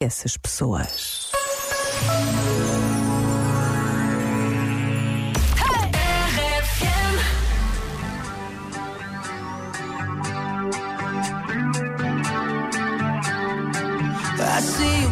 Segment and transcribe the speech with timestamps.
[0.00, 1.32] essas pessoas.
[14.40, 15.10] I see you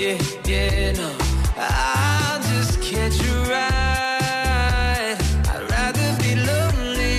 [0.00, 1.14] Yeah, yeah, no.
[1.58, 5.18] I'll just catch a ride.
[5.52, 7.18] I'd rather be lonely,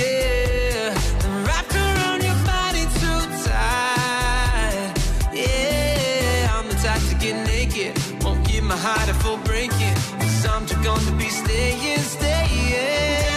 [0.00, 4.94] yeah, than wrapped around your body too tight.
[5.34, 7.92] Yeah, I'm the type to get naked,
[8.24, 9.96] won't give my heart a full breaking.
[10.18, 13.35] Cause I'm just gonna be staying, staying.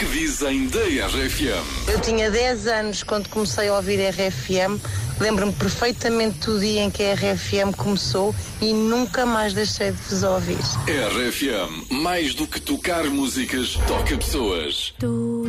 [0.00, 1.90] Que dizem da RFM?
[1.92, 4.80] Eu tinha 10 anos quando comecei a ouvir RFM.
[5.20, 10.22] Lembro-me perfeitamente do dia em que a RFM começou e nunca mais deixei de vos
[10.22, 10.56] ouvir.
[10.86, 14.94] RFM, mais do que tocar músicas, toca pessoas.
[14.98, 15.44] Tu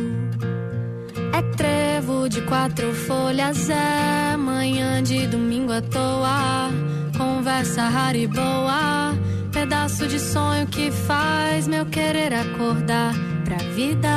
[1.32, 6.70] é trevo de quatro folhas, é manhã de domingo à toa.
[7.16, 9.14] Conversa rara e boa,
[9.50, 14.08] pedaço de sonho que faz meu querer acordar pra vida.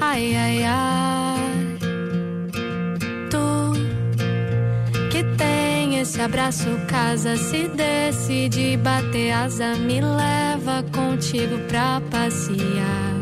[0.00, 1.78] Ai, ai, ai.
[3.30, 3.72] Tu
[5.10, 13.12] que tem esse abraço, casa, se decide bater asa, me leva contigo pra passear.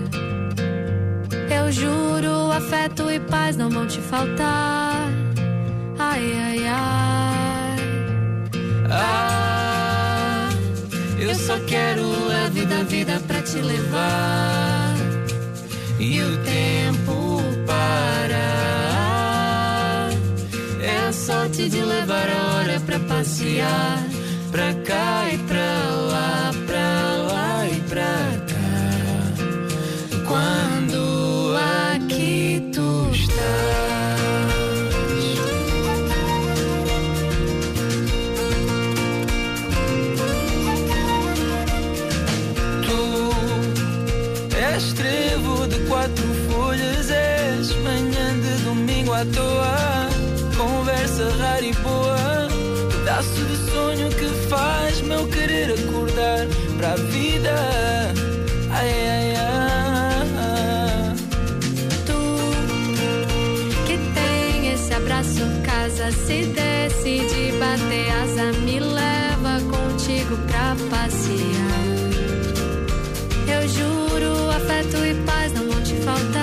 [1.51, 5.09] Eu juro, afeto e paz não vão te faltar.
[5.99, 7.11] Ai, ai, ai.
[8.91, 9.50] Ah,
[11.31, 12.03] eu só quero
[12.45, 14.97] a vida, a vida pra te levar.
[15.99, 18.41] E o tempo parar.
[20.83, 24.03] É sorte de levar a hora pra passear.
[24.51, 26.10] Pra cá e pra lá,
[44.95, 50.09] trevo de quatro folhas, és manhã de domingo à toa.
[50.57, 52.49] Conversa rara e boa,
[52.91, 56.47] pedaço de sonho que faz meu querer acordar
[56.77, 57.55] para a vida.
[58.71, 61.17] Ai, ai, ai.
[62.07, 62.21] Tu
[63.87, 71.80] que tem esse abraço, casa, se decide bater asa, me leva contigo pra passear.
[73.61, 76.40] Eu juro, afeto e paz não vão te faltar.